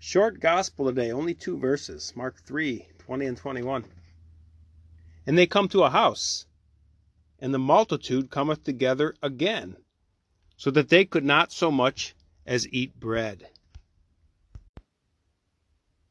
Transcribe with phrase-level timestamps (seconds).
[0.00, 3.84] Short gospel today, only two verses Mark 3 20 and 21.
[5.26, 6.46] And they come to a house,
[7.40, 9.76] and the multitude cometh together again,
[10.56, 12.14] so that they could not so much
[12.46, 13.48] as eat bread.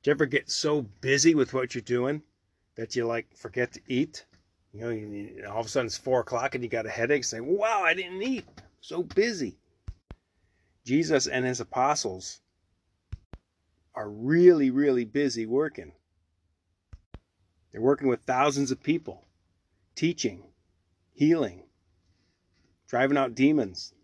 [0.03, 2.23] Do you ever get so busy with what you're doing
[2.75, 4.25] that you like forget to eat?
[4.73, 7.23] You know, you, all of a sudden it's four o'clock and you got a headache.
[7.23, 8.45] Saying, "Wow, I didn't eat.
[8.81, 9.57] so busy."
[10.83, 12.41] Jesus and his apostles
[13.97, 15.91] are really, really busy working.
[17.71, 19.25] They're working with thousands of people,
[19.95, 20.43] teaching,
[21.13, 21.63] healing,
[22.87, 23.95] driving out demons.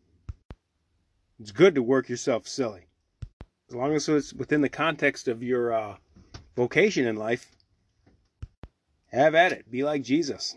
[1.40, 2.88] It's good to work yourself silly.
[3.70, 5.98] As long as it's within the context of your uh,
[6.56, 7.52] vocation in life,
[9.12, 9.70] have at it.
[9.70, 10.56] Be like Jesus.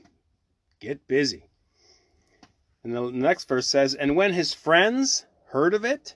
[0.81, 1.45] Get busy.
[2.83, 6.15] And the next verse says, And when his friends heard of it,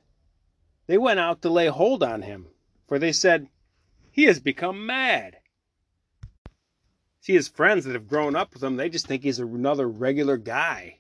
[0.87, 2.47] they went out to lay hold on him,
[2.91, 3.47] for they said,
[4.11, 5.37] He has become mad.
[7.21, 10.37] See, his friends that have grown up with him, they just think he's another regular
[10.37, 10.99] guy.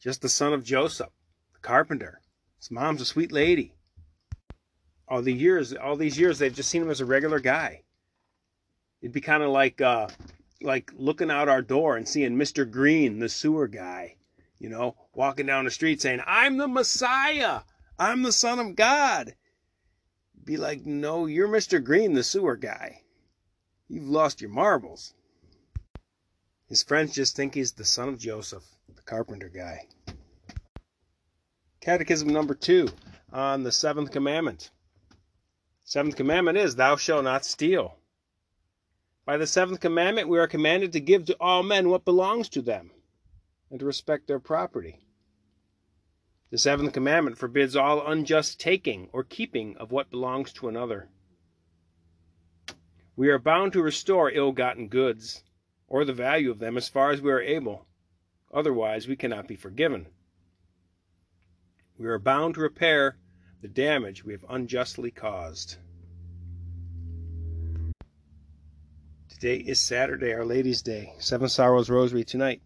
[0.00, 1.12] Just the son of Joseph,
[1.52, 2.20] the carpenter.
[2.58, 3.76] His mom's a sweet lady
[5.12, 7.82] all the years, all these years, they've just seen him as a regular guy.
[9.02, 10.08] It'd be kind of like, uh,
[10.62, 12.68] like looking out our door and seeing Mr.
[12.68, 14.16] Green, the sewer guy,
[14.58, 17.60] you know, walking down the street saying, "I'm the Messiah.
[17.98, 19.34] I'm the Son of God."
[20.44, 21.82] Be like, no, you're Mr.
[21.82, 23.02] Green, the sewer guy.
[23.88, 25.14] You've lost your marbles.
[26.66, 29.86] His friends just think he's the son of Joseph, the carpenter guy.
[31.80, 32.88] Catechism number two
[33.32, 34.70] on the seventh commandment.
[35.84, 37.98] Seventh commandment is, Thou shalt not steal.
[39.24, 42.62] By the seventh commandment, we are commanded to give to all men what belongs to
[42.62, 42.90] them
[43.70, 44.98] and to respect their property.
[46.52, 51.08] The seventh commandment forbids all unjust taking or keeping of what belongs to another.
[53.16, 55.44] We are bound to restore ill gotten goods,
[55.88, 57.86] or the value of them, as far as we are able.
[58.52, 60.08] Otherwise, we cannot be forgiven.
[61.96, 63.16] We are bound to repair
[63.62, 65.78] the damage we have unjustly caused.
[69.30, 71.14] Today is Saturday, Our Lady's Day.
[71.18, 72.60] Seven Sorrows Rosary tonight.